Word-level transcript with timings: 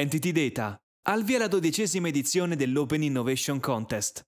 Entity 0.00 0.32
Data. 0.32 0.80
Al 1.08 1.24
via 1.24 1.36
la 1.36 1.46
dodicesima 1.46 2.08
edizione 2.08 2.56
dell'Open 2.56 3.02
Innovation 3.02 3.60
Contest. 3.60 4.26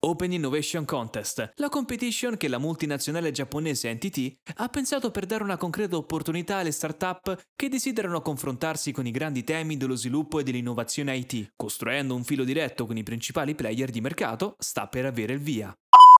Open 0.00 0.30
Innovation 0.30 0.84
Contest, 0.84 1.52
la 1.54 1.70
competition 1.70 2.36
che 2.36 2.48
la 2.48 2.58
multinazionale 2.58 3.30
giapponese 3.30 3.90
NTT 3.94 4.50
ha 4.56 4.68
pensato 4.68 5.10
per 5.10 5.24
dare 5.24 5.42
una 5.42 5.56
concreta 5.56 5.96
opportunità 5.96 6.58
alle 6.58 6.70
start-up 6.70 7.34
che 7.56 7.70
desiderano 7.70 8.20
confrontarsi 8.20 8.92
con 8.92 9.06
i 9.06 9.10
grandi 9.10 9.42
temi 9.42 9.78
dello 9.78 9.96
sviluppo 9.96 10.38
e 10.38 10.42
dell'innovazione 10.42 11.16
IT, 11.16 11.52
costruendo 11.56 12.14
un 12.14 12.22
filo 12.22 12.44
diretto 12.44 12.84
con 12.84 12.98
i 12.98 13.02
principali 13.02 13.54
player 13.54 13.88
di 13.88 14.02
mercato, 14.02 14.54
sta 14.58 14.86
per 14.86 15.06
avere 15.06 15.32
il 15.32 15.40
via. 15.40 15.74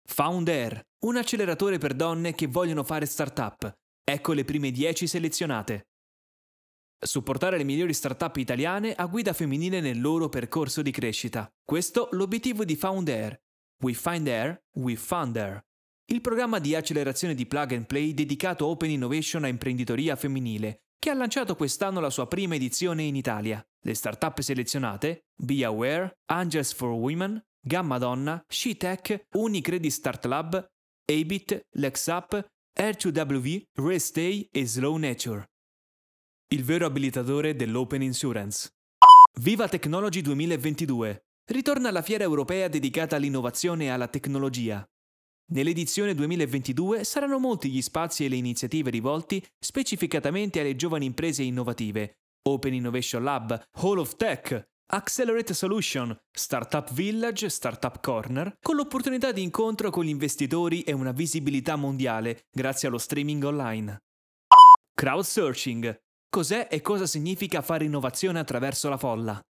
Found 0.07 0.49
Air, 0.49 0.81
un 1.05 1.17
acceleratore 1.19 1.77
per 1.77 1.93
donne 1.93 2.35
che 2.35 2.47
vogliono 2.47 2.83
fare 2.83 3.05
start-up. 3.05 3.71
Ecco 4.03 4.33
le 4.33 4.45
prime 4.45 4.71
10 4.71 5.07
selezionate. 5.07 5.83
Supportare 6.99 7.59
le 7.59 7.65
migliori 7.65 7.93
start-up 7.93 8.37
italiane 8.37 8.95
a 8.95 9.07
guida 9.07 9.35
femminile 9.35 9.81
nel 9.81 10.01
loro 10.01 10.29
percorso 10.31 10.81
di 10.81 10.91
crescita. 10.91 11.47
Questo 11.63 12.09
l'obiettivo 12.13 12.65
di 12.65 12.75
Found. 12.75 13.39
We 13.83 13.93
Find 13.93 14.27
Air, 14.27 14.63
We 14.79 14.97
Fund 14.97 15.37
Air. 15.37 15.63
Il 16.07 16.23
programma 16.23 16.59
di 16.59 16.75
accelerazione 16.75 17.35
di 17.35 17.47
plug 17.47 17.73
and 17.73 17.85
play 17.85 18.15
dedicato 18.15 18.67
Open 18.67 18.91
Innovation 18.91 19.45
a 19.45 19.49
imprenditoria 19.49 20.17
femminile, 20.17 20.85
che 20.99 21.11
ha 21.11 21.15
lanciato 21.15 21.55
quest'anno 21.55 22.01
la 22.01 22.11
sua 22.11 22.27
prima 22.27 22.55
edizione 22.55 23.03
in 23.03 23.15
Italia. 23.15 23.63
Le 23.85 23.95
start-up 23.95 24.41
selezionate, 24.41 25.27
Be 25.37 25.65
Aware, 25.65 26.17
Angels 26.31 26.73
for 26.73 26.91
Women, 26.93 27.45
Gamma 27.61 27.99
Donna, 27.99 28.43
SheTech, 28.49 29.27
Unicredit 29.35 29.91
Start 29.91 30.25
Lab, 30.25 30.67
Abit, 31.05 31.61
LexUp, 31.73 32.47
R2W, 32.79 33.63
Restay 33.75 34.49
e 34.51 34.67
Slow 34.67 34.97
Nature. 34.97 35.47
Il 36.57 36.65
vero 36.65 36.87
abilitatore 36.87 37.55
dell'Open 37.55 38.01
Insurance. 38.01 38.71
Viva 39.43 39.69
Technology 39.69 40.23
2022! 40.23 41.27
Ritorna 41.45 41.91
alla 41.91 42.01
fiera 42.01 42.25
europea 42.25 42.69
dedicata 42.69 43.17
all'innovazione 43.17 43.85
e 43.85 43.89
alla 43.89 44.09
tecnologia. 44.09 44.83
Nell'edizione 45.53 46.15
2022 46.15 47.05
saranno 47.05 47.39
molti 47.39 47.69
gli 47.69 47.83
spazi 47.83 48.25
e 48.25 48.31
le 48.31 48.37
iniziative 48.37 48.89
rivolti 48.89 49.47
specificatamente 49.59 50.59
alle 50.59 50.77
giovani 50.77 51.05
imprese 51.05 51.43
innovative, 51.43 52.21
Open 52.49 52.73
Innovation 52.73 53.23
Lab, 53.23 53.63
Hall 53.73 53.99
of 53.99 54.17
Tech, 54.17 54.67
Accelerate 54.93 55.53
Solution, 55.53 56.19
Startup 56.33 56.91
Village, 56.91 57.51
Startup 57.51 58.01
Corner, 58.01 58.57
con 58.63 58.77
l'opportunità 58.77 59.31
di 59.31 59.43
incontro 59.43 59.91
con 59.91 60.05
gli 60.05 60.09
investitori 60.09 60.81
e 60.85 60.93
una 60.93 61.13
visibilità 61.13 61.77
mondiale 61.77 62.47
grazie 62.51 62.89
allo 62.89 62.97
streaming 62.97 63.45
online. 63.45 64.01
Crowdsourcing, 64.95 66.05
Cos'è 66.29 66.69
e 66.71 66.81
cosa 66.83 67.07
significa 67.07 67.63
fare 67.63 67.85
innovazione 67.85 68.39
attraverso 68.39 68.89
la 68.89 68.99
folla? 68.99 69.41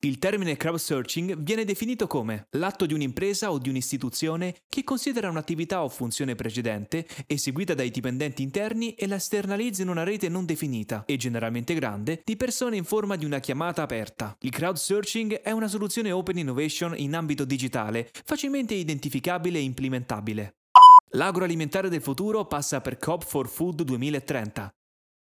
Il 0.00 0.18
termine 0.18 0.56
crowdsourcing 0.56 1.38
viene 1.38 1.64
definito 1.64 2.06
come 2.06 2.48
l'atto 2.50 2.84
di 2.84 2.92
un'impresa 2.92 3.50
o 3.50 3.58
di 3.58 3.70
un'istituzione 3.70 4.54
che 4.68 4.84
considera 4.84 5.30
un'attività 5.30 5.82
o 5.82 5.88
funzione 5.88 6.34
precedente, 6.34 7.06
eseguita 7.26 7.72
dai 7.72 7.90
dipendenti 7.90 8.42
interni 8.42 8.92
e 8.92 9.06
la 9.06 9.14
esternalizza 9.14 9.80
in 9.80 9.88
una 9.88 10.04
rete 10.04 10.28
non 10.28 10.44
definita 10.44 11.04
e 11.06 11.16
generalmente 11.16 11.72
grande 11.72 12.20
di 12.22 12.36
persone 12.36 12.76
in 12.76 12.84
forma 12.84 13.16
di 13.16 13.24
una 13.24 13.38
chiamata 13.38 13.80
aperta. 13.80 14.36
Il 14.40 14.50
crowdsourcing 14.50 15.40
è 15.40 15.50
una 15.50 15.68
soluzione 15.68 16.12
open 16.12 16.36
innovation 16.36 16.94
in 16.96 17.14
ambito 17.14 17.46
digitale, 17.46 18.10
facilmente 18.24 18.74
identificabile 18.74 19.58
e 19.58 19.62
implementabile. 19.62 20.56
L'agroalimentare 21.12 21.88
del 21.88 22.02
futuro 22.02 22.44
passa 22.44 22.82
per 22.82 22.98
Coop 22.98 23.24
for 23.24 23.48
Food 23.48 23.82
2030, 23.82 24.70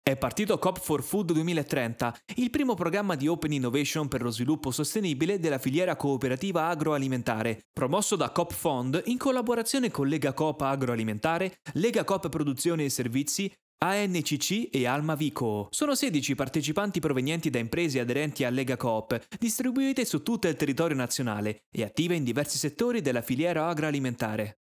è 0.06 0.18
partito 0.18 0.58
Cop 0.58 0.80
for 0.80 1.02
Food 1.02 1.32
2030, 1.32 2.14
il 2.36 2.50
primo 2.50 2.74
programma 2.74 3.14
di 3.14 3.26
Open 3.26 3.52
Innovation 3.52 4.06
per 4.06 4.20
lo 4.20 4.30
sviluppo 4.30 4.70
sostenibile 4.70 5.38
della 5.38 5.56
filiera 5.56 5.96
cooperativa 5.96 6.68
agroalimentare, 6.68 7.62
promosso 7.72 8.14
da 8.14 8.28
Cop 8.28 8.52
Fond 8.52 9.00
in 9.06 9.16
collaborazione 9.16 9.90
con 9.90 10.06
Lega 10.06 10.34
Coop 10.34 10.60
Agroalimentare, 10.60 11.56
Lega 11.72 12.04
Coop 12.04 12.28
Produzione 12.28 12.84
e 12.84 12.90
Servizi, 12.90 13.50
ANCC 13.82 14.68
e 14.70 14.86
Alma 14.86 15.14
Vico. 15.14 15.68
Sono 15.70 15.94
16 15.94 16.34
partecipanti 16.34 17.00
provenienti 17.00 17.48
da 17.48 17.58
imprese 17.58 17.98
aderenti 17.98 18.44
a 18.44 18.50
Lega 18.50 18.76
Coop, 18.76 19.18
distribuite 19.38 20.04
su 20.04 20.22
tutto 20.22 20.48
il 20.48 20.56
territorio 20.56 20.96
nazionale 20.96 21.62
e 21.74 21.82
attive 21.82 22.14
in 22.14 22.24
diversi 22.24 22.58
settori 22.58 23.00
della 23.00 23.22
filiera 23.22 23.68
agroalimentare. 23.68 24.58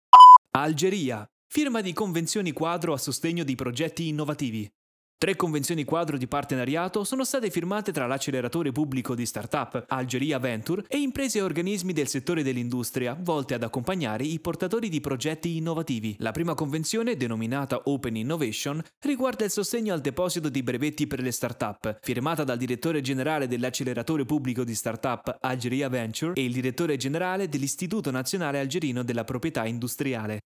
Algeria. 0.51 1.27
Firma 1.51 1.81
di 1.81 1.93
convenzioni 1.93 2.51
quadro 2.51 2.93
a 2.93 2.97
sostegno 2.97 3.43
di 3.43 3.55
progetti 3.55 4.07
innovativi. 4.07 4.71
Tre 5.21 5.35
convenzioni 5.35 5.83
quadro 5.83 6.17
di 6.17 6.25
partenariato 6.25 7.03
sono 7.03 7.23
state 7.23 7.51
firmate 7.51 7.91
tra 7.91 8.07
l'acceleratore 8.07 8.71
pubblico 8.71 9.13
di 9.13 9.27
startup 9.27 9.85
Algeria 9.89 10.39
Venture 10.39 10.83
e 10.87 10.97
imprese 10.97 11.37
e 11.37 11.41
organismi 11.43 11.93
del 11.93 12.07
settore 12.07 12.41
dell'industria 12.41 13.15
volte 13.21 13.53
ad 13.53 13.61
accompagnare 13.61 14.23
i 14.23 14.39
portatori 14.39 14.89
di 14.89 14.99
progetti 14.99 15.57
innovativi. 15.57 16.15
La 16.17 16.31
prima 16.31 16.55
convenzione, 16.55 17.17
denominata 17.17 17.81
Open 17.83 18.15
Innovation, 18.15 18.81
riguarda 19.01 19.45
il 19.45 19.51
sostegno 19.51 19.93
al 19.93 20.01
deposito 20.01 20.49
di 20.49 20.63
brevetti 20.63 21.05
per 21.05 21.21
le 21.21 21.31
startup, 21.31 21.99
firmata 22.01 22.43
dal 22.43 22.57
direttore 22.57 23.01
generale 23.01 23.47
dell'acceleratore 23.47 24.25
pubblico 24.25 24.63
di 24.63 24.73
startup 24.73 25.37
Algeria 25.41 25.87
Venture 25.87 26.33
e 26.33 26.43
il 26.43 26.51
direttore 26.51 26.97
generale 26.97 27.47
dell'Istituto 27.47 28.09
Nazionale 28.09 28.57
Algerino 28.57 29.03
della 29.03 29.23
Proprietà 29.23 29.67
Industriale. 29.67 30.45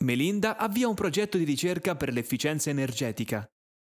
Melinda 0.00 0.56
avvia 0.56 0.88
un 0.88 0.94
progetto 0.94 1.38
di 1.38 1.44
ricerca 1.44 1.94
per 1.94 2.12
l'efficienza 2.12 2.70
energetica. 2.70 3.48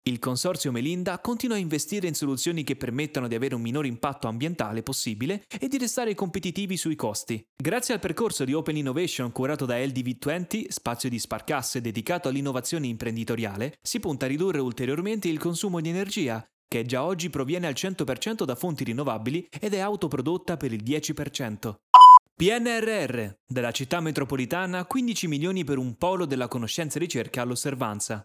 Il 0.04 0.20
consorzio 0.20 0.72
Melinda 0.72 1.20
continua 1.20 1.58
a 1.58 1.60
investire 1.60 2.08
in 2.08 2.14
soluzioni 2.14 2.64
che 2.64 2.78
permettano 2.78 3.28
di 3.28 3.36
avere 3.36 3.56
un 3.56 3.62
minore 3.62 3.90
impatto 3.90 4.28
ambientale 4.28 4.82
possibile 4.82 5.44
e 5.60 5.68
di 5.68 5.78
restare 5.78 6.16
competitivi 6.16 6.78
sui 6.78 6.96
costi. 6.96 7.46
Grazie 7.56 7.94
al 7.94 8.00
percorso 8.00 8.46
di 8.46 8.54
Open 8.54 8.78
Innovation 8.78 9.34
curato 9.34 9.66
da 9.66 9.76
LDV20, 9.78 10.68
spazio 10.70 11.10
di 11.10 11.20
sparcasse 11.20 11.82
dedicato 11.82 12.30
all'innovazione 12.30 12.88
imprenditoriale, 12.88 13.78
si 13.82 14.00
punta 14.00 14.26
a 14.26 14.30
ridurre 14.30 14.60
ulteriormente 14.60 15.28
il 15.28 15.40
consumo 15.40 15.82
di 15.82 15.90
energia, 15.90 16.42
che 16.68 16.86
già 16.86 17.04
oggi 17.04 17.30
proviene 17.30 17.68
al 17.68 17.74
100% 17.74 18.46
da 18.46 18.56
fonti 18.56 18.86
rinnovabili 18.86 19.48
ed 19.60 19.74
è 19.74 19.80
autoprodotta 19.80 20.56
per 20.56 20.72
il 20.72 20.84
10%. 20.84 21.76
PNRR, 22.38 23.30
della 23.48 23.72
città 23.72 24.00
metropolitana 24.00 24.86
15 24.86 25.28
milioni 25.28 25.64
per 25.64 25.80
un 25.80 25.98
polo 25.98 26.26
della 26.26 26.48
conoscenza 26.48 26.98
e 26.98 27.02
ricerca 27.02 27.42
all'osservanza. 27.42 28.24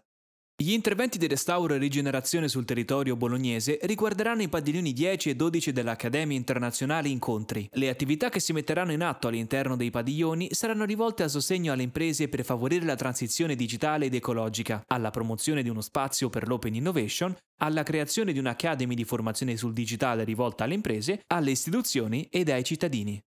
Gli 0.63 0.71
interventi 0.71 1.17
di 1.17 1.27
restauro 1.27 1.73
e 1.73 1.77
rigenerazione 1.77 2.47
sul 2.47 2.63
territorio 2.63 3.17
bolognese 3.17 3.79
riguarderanno 3.81 4.43
i 4.43 4.47
padiglioni 4.47 4.93
10 4.93 5.31
e 5.31 5.35
12 5.35 5.73
dell'Accademia 5.73 6.37
Internazionale 6.37 7.09
Incontri. 7.09 7.67
Le 7.73 7.89
attività 7.89 8.29
che 8.29 8.39
si 8.39 8.53
metteranno 8.53 8.93
in 8.93 9.03
atto 9.03 9.27
all'interno 9.27 9.75
dei 9.75 9.89
padiglioni 9.89 10.53
saranno 10.53 10.85
rivolte 10.85 11.23
a 11.23 11.27
sostegno 11.27 11.73
alle 11.73 11.83
imprese 11.83 12.29
per 12.29 12.45
favorire 12.45 12.85
la 12.85 12.95
transizione 12.95 13.57
digitale 13.57 14.05
ed 14.05 14.13
ecologica, 14.13 14.81
alla 14.87 15.09
promozione 15.09 15.63
di 15.63 15.69
uno 15.69 15.81
spazio 15.81 16.29
per 16.29 16.47
l'open 16.47 16.75
innovation, 16.75 17.35
alla 17.59 17.83
creazione 17.83 18.31
di 18.31 18.39
un'academy 18.39 18.95
di 18.95 19.03
formazione 19.03 19.57
sul 19.57 19.73
digitale 19.73 20.23
rivolta 20.23 20.63
alle 20.63 20.75
imprese, 20.75 21.23
alle 21.27 21.51
istituzioni 21.51 22.29
ed 22.31 22.47
ai 22.47 22.63
cittadini. 22.63 23.21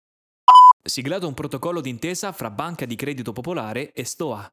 Siglato 0.80 1.26
un 1.26 1.34
protocollo 1.34 1.80
d'intesa 1.80 2.30
fra 2.30 2.50
Banca 2.50 2.86
di 2.86 2.94
Credito 2.94 3.32
Popolare 3.32 3.90
e 3.90 4.04
Stoa. 4.04 4.48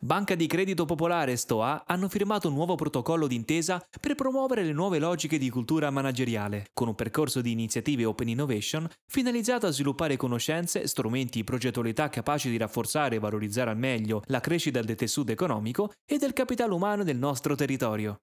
Banca 0.00 0.36
di 0.36 0.46
Credito 0.46 0.84
Popolare 0.84 1.32
e 1.32 1.36
Stoa 1.36 1.82
hanno 1.84 2.08
firmato 2.08 2.46
un 2.46 2.54
nuovo 2.54 2.76
protocollo 2.76 3.26
d'intesa 3.26 3.84
per 4.00 4.14
promuovere 4.14 4.62
le 4.62 4.72
nuove 4.72 5.00
logiche 5.00 5.38
di 5.38 5.50
cultura 5.50 5.90
manageriale, 5.90 6.68
con 6.72 6.86
un 6.86 6.94
percorso 6.94 7.40
di 7.40 7.50
iniziative 7.50 8.04
Open 8.04 8.28
Innovation 8.28 8.88
finalizzato 9.08 9.66
a 9.66 9.70
sviluppare 9.70 10.16
conoscenze, 10.16 10.86
strumenti 10.86 11.40
e 11.40 11.44
progettualità 11.44 12.10
capaci 12.10 12.48
di 12.48 12.56
rafforzare 12.56 13.16
e 13.16 13.18
valorizzare 13.18 13.70
al 13.70 13.76
meglio 13.76 14.22
la 14.26 14.38
crescita 14.38 14.80
del 14.80 14.94
tessuto 14.94 15.32
economico 15.32 15.90
e 16.08 16.16
del 16.16 16.32
capitale 16.32 16.74
umano 16.74 17.02
del 17.02 17.16
nostro 17.16 17.56
territorio. 17.56 18.18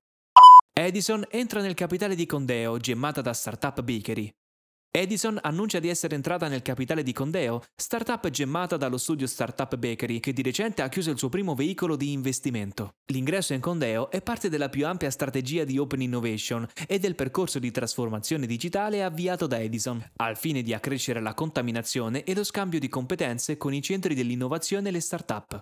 Edison 0.71 1.25
entra 1.29 1.59
nel 1.59 1.73
capitale 1.73 2.15
di 2.15 2.25
Condeo, 2.25 2.77
gemmata 2.77 3.19
da 3.19 3.33
Startup 3.33 3.81
Bakery. 3.81 4.33
Edison 4.97 5.37
annuncia 5.41 5.79
di 5.79 5.89
essere 5.89 6.15
entrata 6.15 6.47
nel 6.47 6.61
capitale 6.61 7.03
di 7.03 7.11
Condeo, 7.11 7.61
startup 7.75 8.29
gemmata 8.29 8.77
dallo 8.77 8.97
studio 8.97 9.27
Startup 9.27 9.75
Bakery, 9.75 10.21
che 10.21 10.31
di 10.31 10.41
recente 10.41 10.81
ha 10.81 10.87
chiuso 10.87 11.11
il 11.11 11.17
suo 11.17 11.27
primo 11.27 11.53
veicolo 11.53 11.97
di 11.97 12.13
investimento. 12.13 12.93
L'ingresso 13.11 13.53
in 13.53 13.59
Condeo 13.59 14.09
è 14.09 14.21
parte 14.21 14.47
della 14.47 14.69
più 14.69 14.87
ampia 14.87 15.11
strategia 15.11 15.65
di 15.65 15.77
Open 15.77 16.01
Innovation 16.01 16.65
e 16.87 16.97
del 16.97 17.15
percorso 17.15 17.59
di 17.59 17.71
trasformazione 17.71 18.45
digitale 18.45 19.03
avviato 19.03 19.47
da 19.47 19.59
Edison, 19.59 20.01
al 20.15 20.37
fine 20.37 20.61
di 20.61 20.73
accrescere 20.73 21.19
la 21.19 21.33
contaminazione 21.33 22.23
e 22.23 22.33
lo 22.33 22.45
scambio 22.45 22.79
di 22.79 22.87
competenze 22.87 23.57
con 23.57 23.73
i 23.73 23.81
centri 23.81 24.15
dell'innovazione 24.15 24.87
e 24.87 24.91
le 24.93 25.01
start-up. 25.01 25.61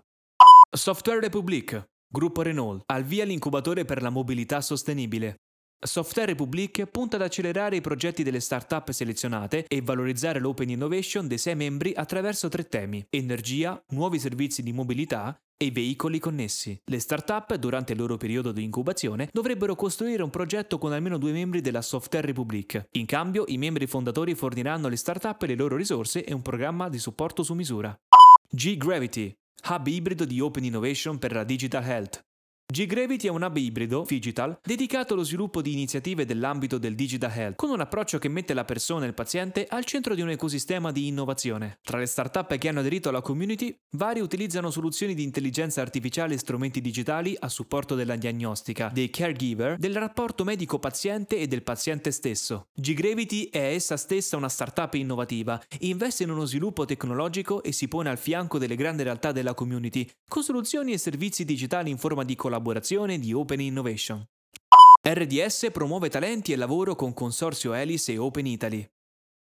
Software 0.69 1.19
Republic, 1.19 1.83
Gruppo 2.07 2.43
Renault, 2.43 2.83
al 2.85 3.03
via 3.03 3.25
l'incubatore 3.25 3.83
per 3.83 4.03
la 4.03 4.11
mobilità 4.11 4.61
sostenibile. 4.61 5.37
Software 5.85 6.31
Republic 6.31 6.85
punta 6.85 7.17
ad 7.17 7.23
accelerare 7.23 7.75
i 7.75 7.81
progetti 7.81 8.23
delle 8.23 8.39
start-up 8.39 8.91
selezionate 8.91 9.65
e 9.67 9.81
valorizzare 9.81 10.39
l'open 10.39 10.69
innovation 10.69 11.27
dei 11.27 11.37
sei 11.37 11.55
membri 11.55 11.93
attraverso 11.93 12.47
tre 12.47 12.67
temi: 12.67 13.05
energia, 13.09 13.81
nuovi 13.89 14.17
servizi 14.17 14.63
di 14.63 14.71
mobilità 14.71 15.37
e 15.57 15.71
veicoli 15.71 16.19
connessi. 16.19 16.79
Le 16.85 16.99
start-up, 16.99 17.55
durante 17.55 17.93
il 17.93 17.99
loro 17.99 18.17
periodo 18.17 18.51
di 18.51 18.63
incubazione, 18.63 19.29
dovrebbero 19.31 19.75
costruire 19.75 20.23
un 20.23 20.29
progetto 20.29 20.77
con 20.77 20.93
almeno 20.93 21.17
due 21.17 21.31
membri 21.31 21.61
della 21.61 21.81
Software 21.81 22.25
Republic. 22.25 22.87
In 22.91 23.05
cambio, 23.05 23.43
i 23.47 23.57
membri 23.57 23.85
fondatori 23.85 24.35
forniranno 24.35 24.87
alle 24.87 24.95
start-up 24.95 25.41
le 25.43 25.55
loro 25.55 25.75
risorse 25.75 26.23
e 26.23 26.33
un 26.33 26.41
programma 26.41 26.89
di 26.89 26.97
supporto 26.97 27.43
su 27.43 27.53
misura. 27.53 27.95
G-Gravity, 28.49 29.33
hub 29.69 29.87
ibrido 29.87 30.25
di 30.25 30.39
Open 30.39 30.63
Innovation 30.63 31.17
per 31.17 31.33
la 31.33 31.43
Digital 31.43 31.83
Health. 31.83 32.23
G-Gravity 32.73 33.27
è 33.27 33.29
un 33.29 33.43
hub 33.43 33.55
ibrido, 33.55 34.03
digital, 34.07 34.57
dedicato 34.63 35.13
allo 35.13 35.21
sviluppo 35.21 35.61
di 35.61 35.73
iniziative 35.73 36.25
dell'ambito 36.25 36.79
del 36.79 36.95
digital 36.95 37.31
health, 37.31 37.55
con 37.55 37.69
un 37.69 37.79
approccio 37.79 38.17
che 38.17 38.29
mette 38.29 38.55
la 38.55 38.65
persona 38.65 39.05
e 39.05 39.09
il 39.09 39.13
paziente 39.13 39.67
al 39.69 39.85
centro 39.85 40.15
di 40.15 40.21
un 40.21 40.31
ecosistema 40.31 40.91
di 40.91 41.05
innovazione. 41.05 41.77
Tra 41.83 41.99
le 41.99 42.07
start-up 42.07 42.57
che 42.57 42.67
hanno 42.69 42.79
aderito 42.79 43.09
alla 43.09 43.21
community, 43.21 43.77
vari 43.91 44.21
utilizzano 44.21 44.71
soluzioni 44.71 45.13
di 45.13 45.21
intelligenza 45.21 45.81
artificiale 45.81 46.33
e 46.33 46.39
strumenti 46.39 46.81
digitali 46.81 47.35
a 47.37 47.47
supporto 47.47 47.93
della 47.93 48.15
diagnostica, 48.15 48.89
dei 48.91 49.11
caregiver, 49.11 49.77
del 49.77 49.95
rapporto 49.95 50.43
medico-paziente 50.43 51.37
e 51.37 51.45
del 51.45 51.61
paziente 51.61 52.09
stesso. 52.09 52.69
G-Gravity 52.73 53.49
è 53.51 53.65
essa 53.75 53.97
stessa 53.97 54.35
una 54.35 54.49
start-up 54.49 54.95
innovativa, 54.95 55.61
investe 55.81 56.23
in 56.23 56.31
uno 56.31 56.45
sviluppo 56.45 56.85
tecnologico 56.85 57.61
e 57.61 57.71
si 57.71 57.87
pone 57.87 58.09
al 58.09 58.17
fianco 58.17 58.57
delle 58.57 58.75
grandi 58.75 59.03
realtà 59.03 59.31
della 59.31 59.53
community, 59.53 60.09
con 60.27 60.41
soluzioni 60.41 60.91
e 60.91 60.97
servizi 60.97 61.45
digitali 61.45 61.91
in 61.91 61.99
forma 61.99 62.23
di 62.23 62.35
collaborazione 62.35 62.61
collaborazione 62.63 63.19
di 63.19 63.33
Open 63.33 63.59
Innovation. 63.59 64.25
RDS 65.05 65.67
promuove 65.73 66.09
talenti 66.09 66.53
e 66.53 66.55
lavoro 66.55 66.95
con 66.95 67.13
Consorzio 67.13 67.73
Elis 67.73 68.07
e 68.07 68.17
Open 68.17 68.45
Italy. 68.45 68.89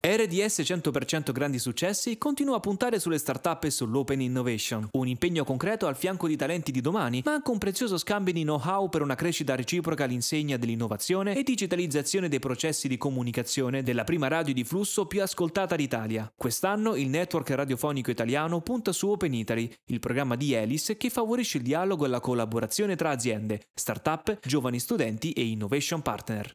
RDS 0.04 0.62
100% 0.62 1.32
Grandi 1.32 1.60
Successi 1.60 2.18
continua 2.18 2.56
a 2.56 2.60
puntare 2.60 3.00
sulle 3.00 3.20
start-up 3.20 3.66
e 3.66 3.70
sull'open 3.70 4.20
innovation, 4.20 4.88
un 4.94 5.08
impegno 5.08 5.44
concreto 5.44 5.86
al 5.86 5.96
fianco 5.96 6.28
di 6.28 6.36
talenti 6.36 6.72
di 6.72 6.82
domani, 6.82 7.22
ma 7.24 7.34
anche 7.34 7.52
un 7.52 7.60
prezioso 7.60 8.00
scambio 8.00 8.34
di 8.34 8.42
know-how 8.42 8.90
per 8.90 9.04
una 9.04 9.14
crescita 9.14 9.54
reciproca 9.54 10.06
all'insegna 10.06 10.58
dell'innovazione 10.58 11.38
e 11.38 11.44
digitalizzazione 11.44 12.30
dei 12.30 12.40
processi 12.40 12.88
di 12.88 12.98
comunicazione 12.98 13.84
della 13.84 14.04
prima 14.04 14.28
radio 14.28 14.56
di 14.56 14.64
flusso 14.64 15.06
più 15.06 15.22
ascoltata 15.22 15.76
d'Italia. 15.76 16.34
Quest'anno 16.36 16.96
il 16.96 17.08
network 17.08 17.52
radiofonico 17.52 18.10
italiano 18.10 18.60
punta 18.62 18.94
su 18.94 19.08
Open 19.08 19.36
Italy, 19.36 19.72
il 19.92 20.00
programma 20.00 20.36
di 20.36 20.54
Elis 20.54 20.96
che 20.98 21.12
favorisce 21.12 21.58
il 21.58 21.64
dialogo 21.64 22.06
e 22.06 22.08
la 22.08 22.20
collaborazione 22.20 22.96
tra 22.96 23.12
aziende, 23.12 23.68
start-up, 23.72 24.40
giovani 24.42 24.80
studenti 24.80 25.32
e 25.34 25.46
innovation 25.46 26.02
partner. 26.02 26.52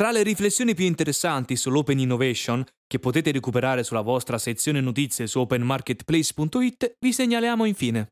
Tra 0.00 0.12
le 0.12 0.22
riflessioni 0.22 0.74
più 0.74 0.86
interessanti 0.86 1.56
sull'Open 1.56 1.98
Innovation, 1.98 2.64
che 2.86 2.98
potete 2.98 3.32
recuperare 3.32 3.84
sulla 3.84 4.00
vostra 4.00 4.38
sezione 4.38 4.80
notizie 4.80 5.26
su 5.26 5.40
openmarketplace.it, 5.40 6.94
vi 6.98 7.12
segnaliamo 7.12 7.66
infine. 7.66 8.08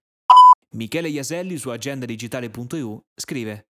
Michele 0.73 1.09
Iaselli 1.09 1.57
su 1.57 1.71
agendadigitale.eu 1.71 3.01
scrive 3.15 3.69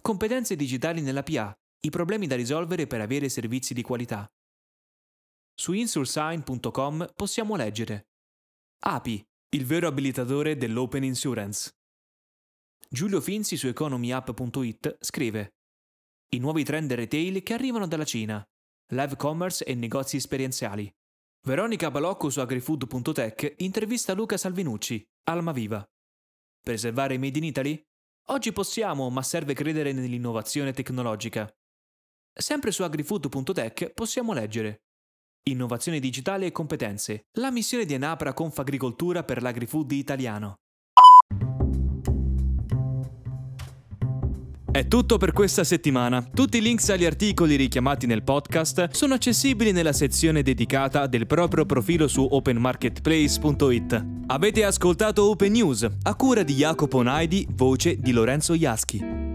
Competenze 0.00 0.56
digitali 0.56 1.02
nella 1.02 1.22
PA, 1.22 1.54
i 1.80 1.90
problemi 1.90 2.26
da 2.26 2.34
risolvere 2.34 2.86
per 2.86 3.02
avere 3.02 3.28
servizi 3.28 3.74
di 3.74 3.82
qualità. 3.82 4.26
Su 5.54 5.74
insursign.com 5.74 7.10
possiamo 7.14 7.56
leggere 7.56 8.06
API, 8.86 9.22
il 9.50 9.66
vero 9.66 9.86
abilitatore 9.86 10.56
dell'Open 10.56 11.04
Insurance. 11.04 11.68
Giulio 12.88 13.20
Finzi 13.20 13.58
su 13.58 13.66
economyapp.it 13.66 14.96
scrive 14.98 15.56
i 16.32 16.38
nuovi 16.38 16.62
trend 16.62 16.92
retail 16.92 17.42
che 17.42 17.54
arrivano 17.54 17.88
dalla 17.88 18.04
Cina, 18.04 18.44
live 18.92 19.16
commerce 19.16 19.64
e 19.64 19.74
negozi 19.74 20.16
esperienziali. 20.16 20.88
Veronica 21.42 21.90
Balocco 21.90 22.30
su 22.30 22.38
agrifood.tech 22.38 23.54
intervista 23.58 24.12
Luca 24.14 24.36
Salvinucci, 24.36 25.04
Alma 25.24 25.50
Viva. 25.50 25.84
Preservare 26.62 27.14
i 27.14 27.18
Made 27.18 27.38
in 27.38 27.44
Italy? 27.44 27.82
Oggi 28.28 28.52
possiamo, 28.52 29.10
ma 29.10 29.22
serve 29.22 29.54
credere 29.54 29.92
nell'innovazione 29.92 30.72
tecnologica. 30.72 31.52
Sempre 32.32 32.70
su 32.70 32.84
agrifood.tech 32.84 33.92
possiamo 33.92 34.32
leggere 34.32 34.82
Innovazione 35.48 35.98
digitale 35.98 36.46
e 36.46 36.52
competenze. 36.52 37.24
La 37.38 37.50
missione 37.50 37.86
di 37.86 37.94
Enapra 37.94 38.34
Confagricoltura 38.34 39.24
per 39.24 39.42
l'agrifood 39.42 39.90
italiano. 39.92 40.58
È 44.72 44.86
tutto 44.86 45.18
per 45.18 45.32
questa 45.32 45.64
settimana. 45.64 46.24
Tutti 46.32 46.58
i 46.58 46.60
links 46.60 46.90
agli 46.90 47.04
articoli 47.04 47.56
richiamati 47.56 48.06
nel 48.06 48.22
podcast 48.22 48.90
sono 48.92 49.14
accessibili 49.14 49.72
nella 49.72 49.92
sezione 49.92 50.42
dedicata 50.42 51.08
del 51.08 51.26
proprio 51.26 51.66
profilo 51.66 52.06
su 52.06 52.24
openmarketplace.it. 52.30 54.06
Avete 54.26 54.64
ascoltato 54.64 55.28
Open 55.28 55.50
News, 55.50 55.88
a 56.02 56.14
cura 56.14 56.44
di 56.44 56.54
Jacopo 56.54 57.02
Naidi, 57.02 57.48
voce 57.50 57.96
di 57.98 58.12
Lorenzo 58.12 58.54
Iaschi. 58.54 59.29